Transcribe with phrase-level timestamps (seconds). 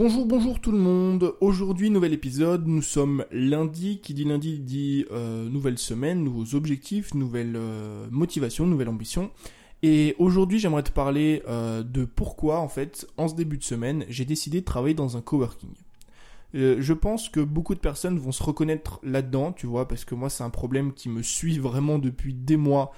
[0.00, 1.34] Bonjour, bonjour tout le monde.
[1.40, 2.68] Aujourd'hui, nouvel épisode.
[2.68, 3.98] Nous sommes lundi.
[3.98, 9.32] Qui dit lundi dit euh, nouvelle semaine, nouveaux objectifs, nouvelle euh, motivation, nouvelle ambition.
[9.82, 14.04] Et aujourd'hui, j'aimerais te parler euh, de pourquoi, en fait, en ce début de semaine,
[14.08, 15.74] j'ai décidé de travailler dans un coworking.
[16.54, 20.30] je pense que beaucoup de personnes vont se reconnaître là-dedans, tu vois, parce que moi,
[20.30, 22.92] c'est un problème qui me suit vraiment depuis des mois.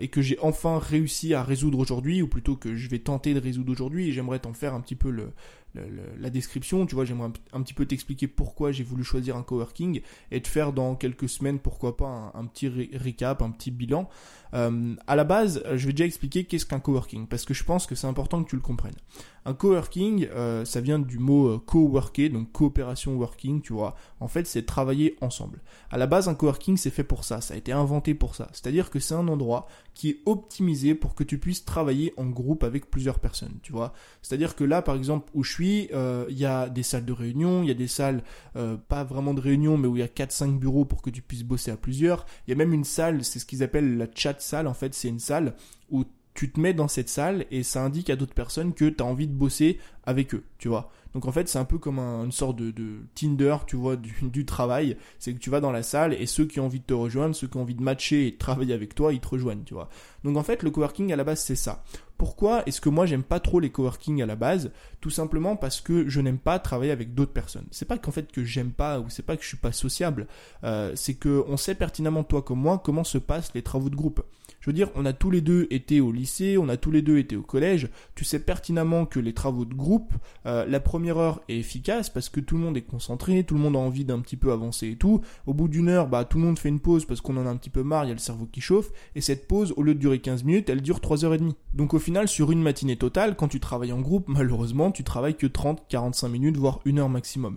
[0.00, 3.40] et que j'ai enfin réussi à résoudre aujourd'hui, ou plutôt que je vais tenter de
[3.40, 5.32] résoudre aujourd'hui, et j'aimerais t'en faire un petit peu le,
[5.74, 10.00] la description, tu vois, j'aimerais un, petit peu t'expliquer pourquoi j'ai voulu choisir un coworking
[10.30, 14.08] et te faire dans quelques semaines, pourquoi pas, un, petit recap, un petit bilan.
[14.54, 17.86] Euh, à la base, je vais déjà expliquer qu'est-ce qu'un coworking, parce que je pense
[17.86, 18.96] que c'est important que tu le comprennes.
[19.44, 23.94] Un coworking, euh, ça vient du mot euh, co-worker, donc coopération working, tu vois.
[24.20, 25.62] En fait, c'est travailler ensemble.
[25.90, 28.48] À la base, un coworking, c'est fait pour ça, ça a été inventé pour ça.
[28.52, 32.62] C'est-à-dire que c'est un endroit qui est optimisé pour que tu puisses travailler en groupe
[32.62, 33.92] avec plusieurs personnes, tu vois.
[34.22, 35.52] C'est-à-dire que là, par exemple, où je
[35.92, 38.22] euh, il y a des salles de réunion, il y a des salles,
[38.56, 41.22] euh, pas vraiment de réunion, mais où il y a 4-5 bureaux pour que tu
[41.22, 42.26] puisses bosser à plusieurs.
[42.46, 44.94] Il y a même une salle, c'est ce qu'ils appellent la chat salle, en fait,
[44.94, 45.54] c'est une salle
[45.90, 49.02] où tu te mets dans cette salle et ça indique à d'autres personnes que tu
[49.02, 50.92] as envie de bosser avec eux, tu vois.
[51.12, 54.96] Donc en fait, c'est un peu comme une sorte de, Tinder, tu vois, du, travail.
[55.18, 57.34] C'est que tu vas dans la salle et ceux qui ont envie de te rejoindre,
[57.34, 59.74] ceux qui ont envie de matcher et de travailler avec toi, ils te rejoignent, tu
[59.74, 59.88] vois.
[60.22, 61.82] Donc en fait, le coworking à la base, c'est ça.
[62.18, 64.72] Pourquoi est-ce que moi j'aime pas trop les coworking à la base?
[65.00, 67.66] Tout simplement parce que je n'aime pas travailler avec d'autres personnes.
[67.70, 70.26] C'est pas qu'en fait que j'aime pas ou c'est pas que je suis pas sociable.
[70.64, 73.94] Euh, c'est que on sait pertinemment toi comme moi comment se passent les travaux de
[73.96, 74.22] groupe.
[74.68, 77.16] Veux dire, on a tous les deux été au lycée, on a tous les deux
[77.16, 77.88] été au collège.
[78.14, 80.12] Tu sais pertinemment que les travaux de groupe,
[80.44, 83.62] euh, la première heure est efficace parce que tout le monde est concentré, tout le
[83.62, 85.22] monde a envie d'un petit peu avancer et tout.
[85.46, 87.48] Au bout d'une heure, bah tout le monde fait une pause parce qu'on en a
[87.48, 88.90] un petit peu marre, il y a le cerveau qui chauffe.
[89.14, 91.56] Et cette pause, au lieu de durer 15 minutes, elle dure 3 heures et demie.
[91.72, 95.38] Donc au final, sur une matinée totale, quand tu travailles en groupe, malheureusement, tu travailles
[95.38, 97.56] que 30, 45 minutes, voire une heure maximum.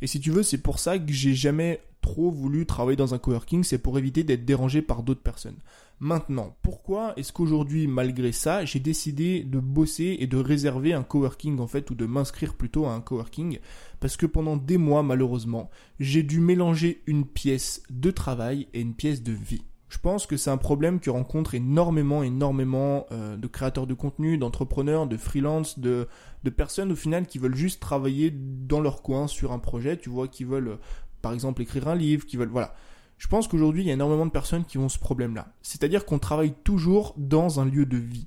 [0.00, 3.18] Et si tu veux, c'est pour ça que j'ai jamais trop voulu travailler dans un
[3.18, 5.56] coworking, c'est pour éviter d'être dérangé par d'autres personnes.
[6.00, 11.60] Maintenant, pourquoi est-ce qu'aujourd'hui, malgré ça, j'ai décidé de bosser et de réserver un coworking
[11.60, 13.60] en fait, ou de m'inscrire plutôt à un coworking?
[14.00, 18.94] Parce que pendant des mois, malheureusement, j'ai dû mélanger une pièce de travail et une
[18.94, 19.62] pièce de vie.
[19.88, 24.38] Je pense que c'est un problème que rencontrent énormément, énormément euh, de créateurs de contenu,
[24.38, 26.08] d'entrepreneurs, de freelance, de,
[26.42, 30.08] de personnes au final qui veulent juste travailler dans leur coin sur un projet, tu
[30.08, 30.78] vois, qui veulent
[31.22, 32.74] par exemple écrire un livre, qui veulent voilà.
[33.18, 35.54] Je pense qu'aujourd'hui, il y a énormément de personnes qui ont ce problème-là.
[35.62, 38.26] C'est-à-dire qu'on travaille toujours dans un lieu de vie.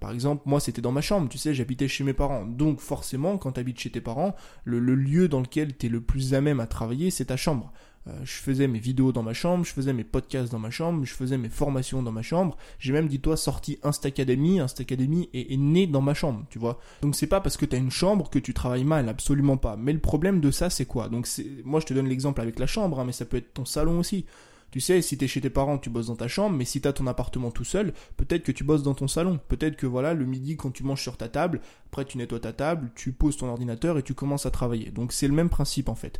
[0.00, 2.44] Par exemple, moi, c'était dans ma chambre, tu sais, j'habitais chez mes parents.
[2.44, 6.00] Donc, forcément, quand tu habites chez tes parents, le, lieu dans lequel tu es le
[6.00, 7.72] plus à même à travailler, c'est ta chambre.
[8.08, 11.04] Euh, je faisais mes vidéos dans ma chambre, je faisais mes podcasts dans ma chambre,
[11.04, 12.56] je faisais mes formations dans ma chambre.
[12.78, 14.60] J'ai même, dis-toi, sorti Instacademy.
[14.60, 16.80] Instacademy est, est né dans ma chambre, tu vois.
[17.02, 19.76] Donc c'est pas parce que t'as une chambre que tu travailles mal, absolument pas.
[19.76, 21.08] Mais le problème de ça, c'est quoi?
[21.08, 21.28] Donc
[21.64, 23.98] moi, je te donne l'exemple avec la chambre, hein, mais ça peut être ton salon
[23.98, 24.26] aussi.
[24.72, 26.94] Tu sais, si t'es chez tes parents, tu bosses dans ta chambre, mais si t'as
[26.94, 29.38] ton appartement tout seul, peut-être que tu bosses dans ton salon.
[29.48, 31.60] Peut-être que voilà, le midi, quand tu manges sur ta table,
[31.92, 34.90] après tu nettoies ta table, tu poses ton ordinateur et tu commences à travailler.
[34.90, 36.18] Donc c'est le même principe en fait.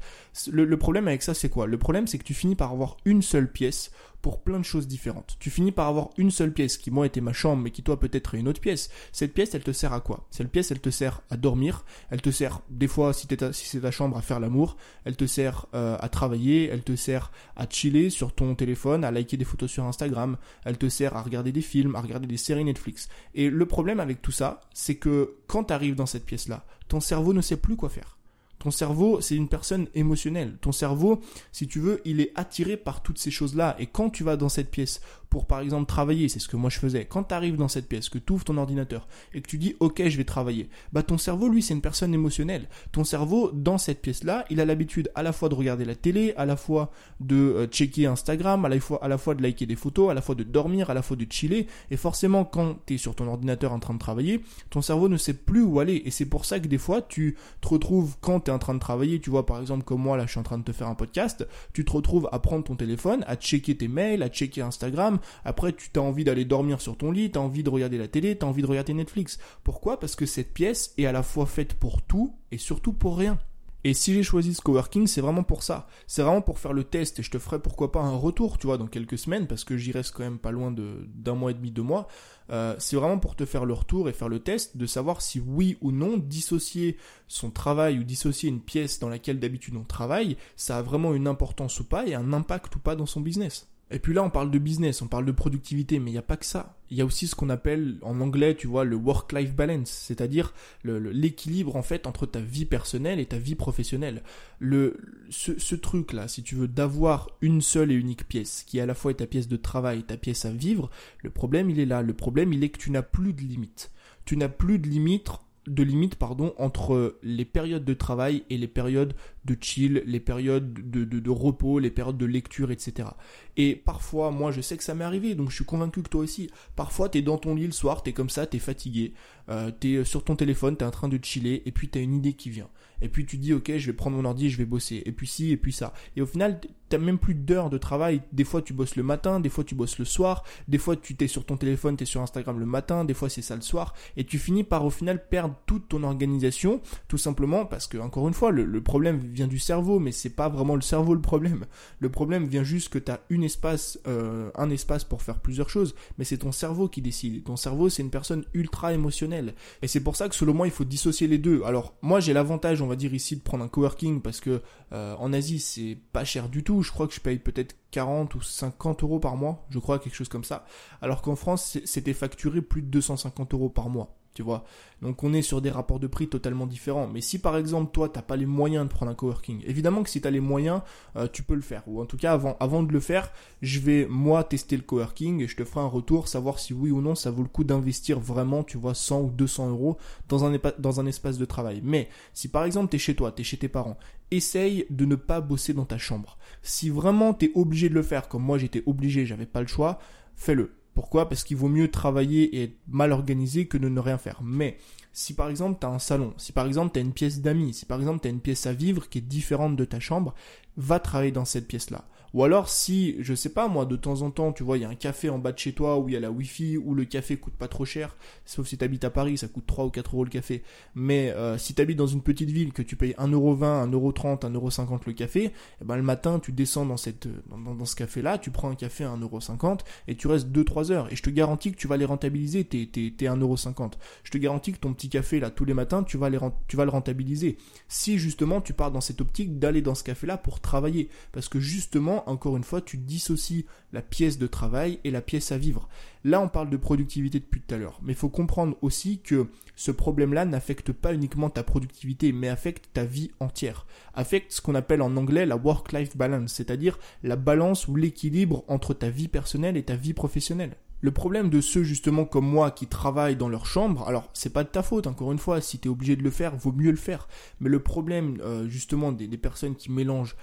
[0.50, 1.66] Le, problème avec ça, c'est quoi?
[1.66, 3.90] Le problème, c'est que tu finis par avoir une seule pièce
[4.22, 5.36] pour plein de choses différentes.
[5.40, 7.98] Tu finis par avoir une seule pièce qui moi était ma chambre mais qui toi
[7.98, 8.88] peut-être est une autre pièce.
[9.10, 10.26] Cette pièce elle te sert à quoi?
[10.30, 13.80] Cette pièce elle te sert à dormir, elle te sert des fois si, si c'est
[13.80, 17.66] ta chambre à faire l'amour, elle te sert euh, à travailler, elle te sert à
[17.68, 21.50] chiller sur ton téléphone, à liker des photos sur Instagram, elle te sert à regarder
[21.50, 23.08] des films, à regarder des séries Netflix.
[23.34, 26.64] Et le problème avec tout ça, c'est que quand tu arrives dans cette pièce là,
[26.88, 28.16] ton cerveau ne sait plus quoi faire.
[28.62, 30.56] Ton cerveau, c'est une personne émotionnelle.
[30.60, 33.74] Ton cerveau, si tu veux, il est attiré par toutes ces choses-là.
[33.80, 35.00] Et quand tu vas dans cette pièce
[35.32, 37.88] pour, par exemple, travailler, c'est ce que moi je faisais, quand tu arrives dans cette
[37.88, 41.02] pièce, que tu ouvres ton ordinateur et que tu dis, OK, je vais travailler, bah
[41.02, 42.68] ton cerveau, lui, c'est une personne émotionnelle.
[42.92, 46.34] Ton cerveau, dans cette pièce-là, il a l'habitude à la fois de regarder la télé,
[46.36, 49.64] à la fois de euh, checker Instagram, à la, fois, à la fois de liker
[49.64, 51.66] des photos, à la fois de dormir, à la fois de chiller.
[51.90, 55.16] Et forcément, quand tu es sur ton ordinateur en train de travailler, ton cerveau ne
[55.16, 56.02] sait plus où aller.
[56.04, 58.78] Et c'est pour ça que des fois, tu te retrouves quand tu en train de
[58.78, 60.88] travailler, tu vois, par exemple, comme moi, là, je suis en train de te faire
[60.88, 64.62] un podcast, tu te retrouves à prendre ton téléphone, à checker tes mails, à checker
[64.62, 65.18] Instagram.
[65.44, 68.08] Après, tu as envie d'aller dormir sur ton lit, tu as envie de regarder la
[68.08, 69.38] télé, tu as envie de regarder Netflix.
[69.64, 69.98] Pourquoi?
[69.98, 73.38] Parce que cette pièce est à la fois faite pour tout et surtout pour rien.
[73.84, 75.88] Et si j'ai choisi ce coworking, c'est vraiment pour ça.
[76.06, 78.66] C'est vraiment pour faire le test et je te ferai pourquoi pas un retour, tu
[78.68, 81.50] vois, dans quelques semaines parce que j'y reste quand même pas loin de d'un mois
[81.50, 82.06] et demi, deux mois.
[82.50, 85.40] Euh, c'est vraiment pour te faire le retour et faire le test de savoir si
[85.40, 86.96] oui ou non dissocier
[87.26, 91.26] son travail ou dissocier une pièce dans laquelle d'habitude on travaille, ça a vraiment une
[91.26, 93.71] importance ou pas et un impact ou pas dans son business.
[93.92, 96.22] Et puis là, on parle de business, on parle de productivité, mais il n'y a
[96.22, 96.76] pas que ça.
[96.90, 100.54] Il y a aussi ce qu'on appelle en anglais, tu vois, le work-life balance, c'est-à-dire
[100.84, 104.22] l'équilibre en fait entre ta vie personnelle et ta vie professionnelle.
[104.58, 104.98] Le,
[105.28, 109.10] ce, truc-là, si tu veux, d'avoir une seule et unique pièce, qui à la fois
[109.10, 110.90] est ta pièce de travail, ta pièce à vivre,
[111.22, 112.02] le problème il est là.
[112.02, 113.90] Le problème il est que tu n'as plus de limites.
[114.24, 115.30] Tu n'as plus de limites
[115.66, 120.72] de limite pardon entre les périodes de travail et les périodes de chill, les périodes
[120.72, 123.08] de, de, repos, les périodes de lecture, etc.
[123.56, 126.22] Et parfois, moi je sais que ça m'est arrivé, donc je suis convaincu que toi
[126.22, 126.50] aussi.
[126.76, 129.14] Parfois, t'es dans ton lit le soir, t'es comme ça, t'es fatigué,
[129.48, 132.34] euh, t'es sur ton téléphone, t'es en train de chiller, et puis t'as une idée
[132.34, 132.68] qui vient.
[133.02, 135.02] Et puis tu dis, ok, je vais prendre mon ordi, je vais bosser.
[135.04, 135.92] Et puis si, et puis ça.
[136.16, 138.22] Et au final, t'as même plus d'heures de travail.
[138.32, 140.44] Des fois, tu bosses le matin, des fois, tu bosses le soir.
[140.68, 143.04] Des fois, tu t'es sur ton téléphone, t'es sur Instagram le matin.
[143.04, 143.94] Des fois, c'est ça le soir.
[144.16, 146.80] Et tu finis par, au final, perdre toute ton organisation.
[147.08, 150.48] Tout simplement parce que, encore une fois, le, problème vient du cerveau, mais c'est pas
[150.48, 151.66] vraiment le cerveau le problème.
[151.98, 155.94] Le problème vient juste que t'as une espace, euh, un espace pour faire plusieurs choses.
[156.18, 157.44] Mais c'est ton cerveau qui décide.
[157.44, 159.54] Ton cerveau, c'est une personne ultra émotionnelle.
[159.82, 161.62] Et c'est pour ça que, selon moi, il faut dissocier les deux.
[161.64, 164.62] Alors, moi, j'ai l'avantage, on va dire ici de prendre un coworking parce que
[164.92, 166.82] euh, en Asie c'est pas cher du tout.
[166.82, 170.14] Je crois que je paye peut-être 40 ou 50 euros par mois, je crois quelque
[170.14, 170.66] chose comme ça.
[171.00, 174.64] Alors qu'en France c'était facturé plus de 250 euros par mois tu vois.
[175.00, 177.08] Donc on est sur des rapports de prix totalement différents.
[177.08, 180.10] Mais si par exemple toi t'as pas les moyens de prendre un coworking, évidemment que
[180.10, 180.80] si tu as les moyens,
[181.16, 181.82] euh, tu peux le faire.
[181.86, 185.40] Ou en tout cas avant, avant de le faire, je vais moi tester le coworking
[185.40, 187.64] et je te ferai un retour, savoir si oui ou non ça vaut le coup
[187.64, 189.98] d'investir vraiment, tu vois, 100 ou 200 euros
[190.28, 191.80] dans un, dans un espace de travail.
[191.82, 193.98] Mais si par exemple tu es chez toi, tu es chez tes parents,
[194.30, 196.38] essaye de ne pas bosser dans ta chambre.
[196.62, 199.66] Si vraiment tu es obligé de le faire, comme moi j'étais obligé, j'avais pas le
[199.66, 199.98] choix,
[200.34, 201.28] fais-le pourquoi?
[201.28, 204.40] Parce qu'il vaut mieux travailler et être mal organisé que de ne rien faire.
[204.42, 204.76] Mais
[205.12, 207.86] si par exemple tu as un salon, si par exemple tu une pièce d'amis, si
[207.86, 210.34] par exemple tu as une pièce à vivre qui est différente de ta chambre,
[210.76, 212.04] va travailler dans cette pièce-là.
[212.34, 214.84] Ou alors si, je sais pas moi, de temps en temps, tu vois, il y
[214.84, 216.94] a un café en bas de chez toi où il y a la wifi, où
[216.94, 219.86] le café coûte pas trop cher, sauf si tu habites à Paris, ça coûte 3
[219.86, 220.62] ou 4 euros le café.
[220.94, 225.00] Mais euh, si tu habites dans une petite ville, que tu payes 1,20€, 1,30€, 1,50€
[225.06, 228.50] le café, eh ben, le matin tu descends dans, cette, dans, dans ce café-là, tu
[228.50, 231.12] prends un café à 1,50€ et tu restes 2-3 heures.
[231.12, 233.92] Et je te garantis que tu vas les rentabiliser, tes, tes, tes 1,50€.
[234.24, 236.38] Je te garantis que ton petit café là tous les matins, tu vas, les,
[236.68, 237.58] tu vas le rentabiliser.
[237.88, 241.08] Si justement tu pars dans cette optique d'aller dans ce café-là pour travailler.
[241.32, 245.52] Parce que justement, encore une fois, tu dissocies la pièce de travail et la pièce
[245.52, 245.88] à vivre.
[246.24, 248.00] Là, on parle de productivité depuis tout à l'heure.
[248.02, 252.90] Mais il faut comprendre aussi que ce problème-là n'affecte pas uniquement ta productivité, mais affecte
[252.92, 253.86] ta vie entière.
[254.14, 258.94] Affecte ce qu'on appelle en anglais la work-life balance, c'est-à-dire la balance ou l'équilibre entre
[258.94, 260.76] ta vie personnelle et ta vie professionnelle.
[261.04, 264.62] Le problème de ceux justement comme moi qui travaillent dans leur chambre, alors c'est pas
[264.62, 266.92] de ta faute, encore une fois, si tu es obligé de le faire, vaut mieux
[266.92, 267.26] le faire.
[267.58, 270.36] Mais le problème euh, justement des, personnes qui mélangent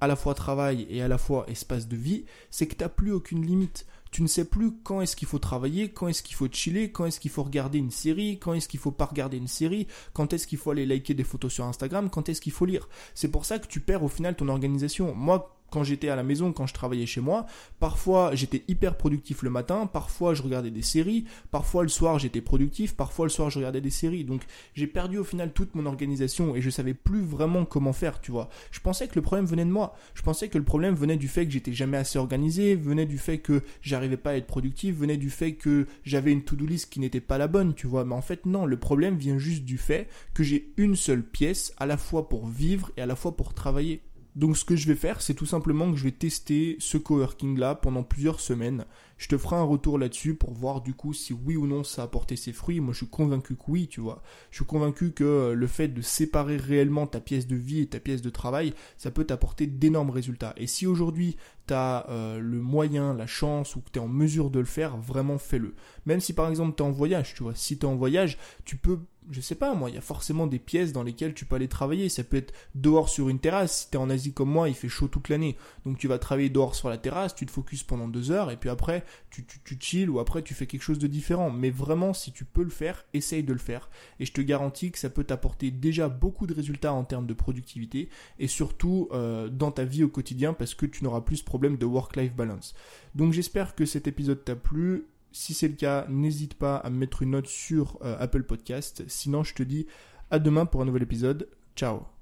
[0.00, 2.88] à la fois travail et à la fois espace de vie, c'est que tu n'as
[2.88, 3.86] plus aucune limite.
[4.10, 7.06] Tu ne sais plus quand est-ce qu'il faut travailler, quand est-ce qu'il faut chiller, quand
[7.06, 10.32] est-ce qu'il faut regarder une série, quand est-ce qu'il faut pas regarder une série, quand
[10.32, 12.88] est-ce qu'il faut aller liker des photos sur Instagram, quand est-ce qu'il faut lire.
[13.14, 15.14] C'est pour ça que tu perds au final ton organisation.
[15.14, 17.44] Moi, quand j'étais à la maison, quand je travaillais chez moi,
[17.80, 22.40] parfois j'étais hyper productif le matin, parfois je regardais des séries, parfois le soir j'étais
[22.40, 24.24] productif, parfois le soir je regardais des séries.
[24.24, 24.40] Donc
[24.72, 28.30] j'ai perdu au final toute mon organisation et je savais plus vraiment comment faire, tu
[28.30, 28.48] vois.
[28.70, 29.94] Je pensais que le problème venait de moi.
[30.14, 33.18] Je pensais que le problème venait du fait que j'étais jamais assez organisé, venait du
[33.18, 36.90] fait que j'arrivais pas à être productif, venait du fait que j'avais une to-do list
[36.90, 38.06] qui n'était pas la bonne, tu vois.
[38.06, 41.74] Mais en fait non, le problème vient juste du fait que j'ai une seule pièce
[41.76, 44.00] à la fois pour vivre et à la fois pour travailler.
[44.36, 47.58] Donc ce que je vais faire, c'est tout simplement que je vais tester ce coworking
[47.58, 48.84] là pendant plusieurs semaines.
[49.16, 52.02] Je te ferai un retour là-dessus pour voir du coup si oui ou non ça
[52.02, 52.80] a porté ses fruits.
[52.80, 54.22] Moi je suis convaincu que oui, tu vois.
[54.50, 57.86] Je suis convaincu que euh, le fait de séparer réellement ta pièce de vie et
[57.86, 60.52] ta pièce de travail, ça peut t'apporter d'énormes résultats.
[60.58, 64.08] Et si aujourd'hui tu as euh, le moyen, la chance ou que tu es en
[64.08, 65.74] mesure de le faire, vraiment fais-le.
[66.04, 67.54] Même si par exemple tu es en voyage, tu vois.
[67.54, 68.98] Si tu es en voyage, tu peux
[69.30, 71.68] je sais pas moi, il y a forcément des pièces dans lesquelles tu peux aller
[71.68, 72.08] travailler.
[72.08, 73.82] Ça peut être dehors sur une terrasse.
[73.82, 75.56] Si tu es en Asie comme moi, il fait chaud toute l'année.
[75.84, 78.56] Donc tu vas travailler dehors sur la terrasse, tu te focuses pendant deux heures et
[78.56, 81.50] puis après tu, tu, tu chill ou après tu fais quelque chose de différent.
[81.50, 83.90] Mais vraiment, si tu peux le faire, essaye de le faire.
[84.20, 87.34] Et je te garantis que ça peut t'apporter déjà beaucoup de résultats en termes de
[87.34, 91.44] productivité et surtout euh, dans ta vie au quotidien parce que tu n'auras plus ce
[91.44, 92.74] problème de work-life balance.
[93.14, 95.06] Donc j'espère que cet épisode t'a plu.
[95.36, 99.04] Si c'est le cas, n'hésite pas à me mettre une note sur euh, Apple Podcast.
[99.06, 99.86] Sinon, je te dis
[100.30, 101.46] à demain pour un nouvel épisode.
[101.76, 102.15] Ciao